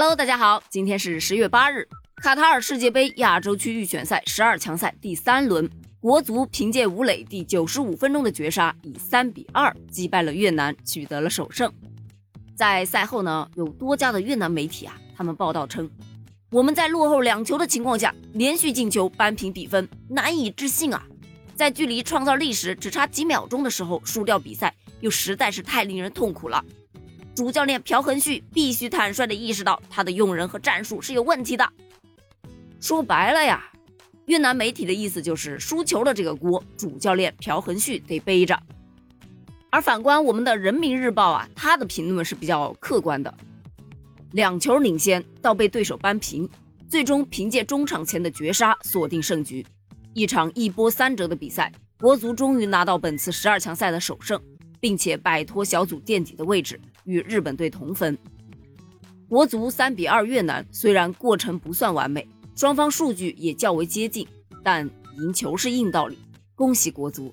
[0.00, 1.88] Hello，大家好，今天是十月八日，
[2.22, 5.68] 卡塔尔世界杯亚洲区预选赛十二强赛第三轮，
[5.98, 11.72] 国足凭借吴磊第九十五分钟的绝杀，以三比二击败了越南，取得了首胜。
[12.54, 15.90] 在赛后呢，有多家的越南媒体啊，他们报道称，
[16.52, 21.04] 我们在落后两球的情况下，连续进球扳平比分，难以置信啊！
[21.56, 26.64] 在距离创造历史只差几秒钟的时候输掉比赛，又实在是太令人痛苦了。
[27.38, 31.72] 主教练朴恒旭必须坦率地意识到他的用人和战术是有问题的。
[32.80, 33.70] 说白了呀，
[34.26, 38.60] 越南媒体的意思就是输球的这个锅，主教练朴恒旭得背着。
[39.70, 43.32] 而反观我们的人民日报啊，他的评论是比较客观的：
[44.32, 46.50] 两球领先到被对手扳平，
[46.88, 49.64] 最终凭借中场前的绝杀锁定胜局。
[50.12, 54.42] 一场一波三折的比赛，国足终于拿到本次十二强赛的首胜。
[54.80, 58.16] 并且摆脱小组垫底的位置，与日本队同分。
[59.28, 62.26] 国足三比二越南，虽然过程不算完美，
[62.56, 64.26] 双方数据也较为接近，
[64.62, 66.18] 但赢球是硬道理。
[66.54, 67.32] 恭喜国足！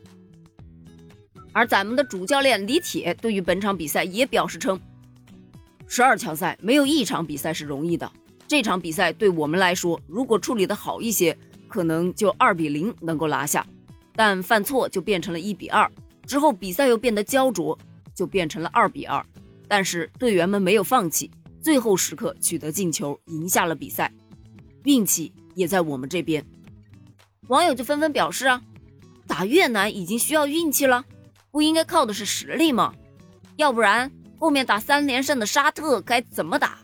[1.51, 4.79] 而咱们的主教练李铁对于本场比赛也表示称：
[5.87, 8.11] 十二强赛没有一场比赛是容易的，
[8.45, 11.35] 这场比赛对我们来说，如果处理的好一些，
[11.67, 13.65] 可能就二比零能够拿下，
[14.15, 15.89] 但犯错就变成了一比二。
[16.25, 17.77] 之后比赛又变得焦灼，
[18.13, 19.25] 就变成了二比二。
[19.67, 24.11] 但是队员们没有放弃，最后时刻取得进球，赢下了比赛。
[24.83, 26.45] 运气也在我们这边。
[27.47, 28.61] 网友就纷纷表示啊，
[29.25, 31.05] 打越南已经需要运气了，
[31.51, 32.93] 不应该靠的是实力吗？
[33.55, 36.79] 要不然后面打三连胜的沙特该怎么打？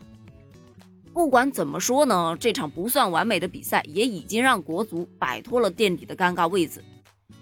[1.12, 6.82] 不管怎么说呢，这场不算完美的比赛也已经让国足摆脱了垫底的尴尬位子。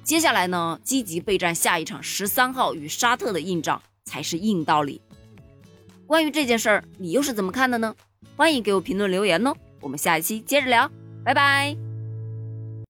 [0.03, 5.01] 接下来呢，积极备战下一场十三号与沙特的硬仗才是硬道理。
[6.07, 7.95] 关于这件事儿，你又是怎么看的呢？
[8.37, 10.91] 欢迎给我评论留言哦，我们下一期接着聊，
[11.25, 11.90] 拜拜。